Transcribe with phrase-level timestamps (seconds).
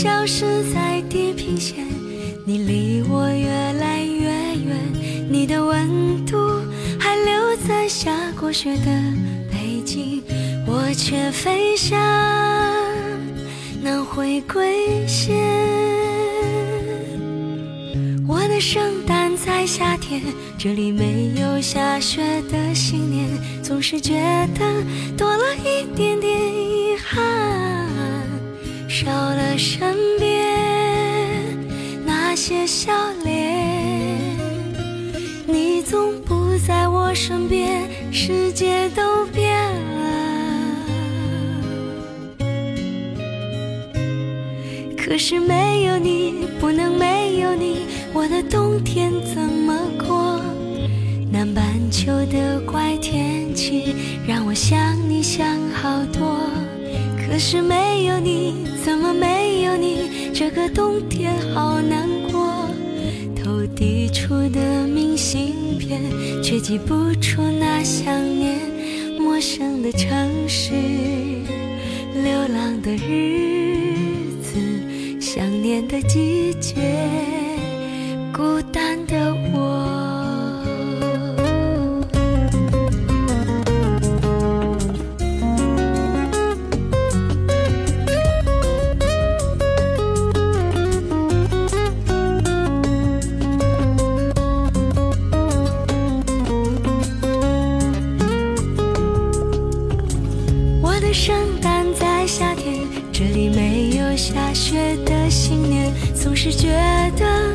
[0.00, 1.84] 消失在地平线
[2.46, 4.78] 你离我越来越远，
[5.28, 6.38] 你的温度
[7.00, 9.02] 还留在下过雪的
[9.50, 10.22] 北京，
[10.68, 11.98] 我却飞向
[13.82, 15.36] 南回归线。
[18.28, 20.22] 我的圣诞在夏天，
[20.56, 23.26] 这里没有下雪的新年，
[23.64, 24.14] 总是觉
[24.54, 24.80] 得
[25.16, 27.88] 多了一点点遗憾，
[28.88, 31.56] 少的身边
[32.04, 32.92] 那些笑
[33.24, 34.28] 脸。
[35.46, 40.08] 你总不在我身边，世界都变了。
[44.98, 50.42] 可是没有你，不能没有你，我的冬天怎么过？
[51.32, 53.94] 南半球的怪天气
[54.26, 56.37] 让我想你想好多。
[57.38, 60.32] 可是没有你，怎么没有你？
[60.34, 62.68] 这个冬天好难过。
[63.36, 66.02] 投递出的明信片，
[66.42, 68.58] 却寄不出那想念。
[69.20, 70.10] 陌生的城
[70.48, 70.72] 市，
[72.12, 76.74] 流浪的日子，想念的季节，
[78.36, 79.32] 孤单的。
[79.54, 79.67] 我
[103.18, 106.68] 这里没有下雪的新年，总是觉
[107.16, 107.52] 得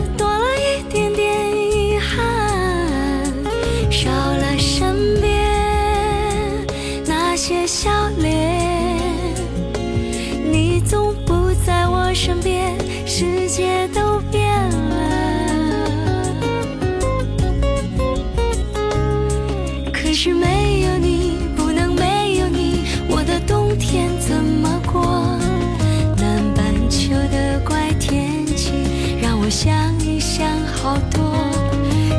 [29.53, 31.22] 想一想好多，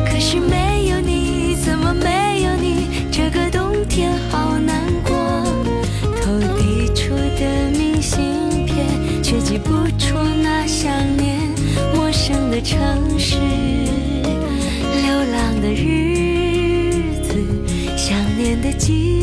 [0.06, 2.86] 可是没有你，怎么没有你？
[3.10, 5.12] 这个冬天好难过，
[6.22, 8.86] 投递出的明信片，
[9.20, 11.40] 却寄不出那想念。
[11.92, 12.78] 陌生的城
[13.18, 13.36] 市，
[15.02, 17.34] 流浪的日子，
[17.96, 19.13] 想念的季节。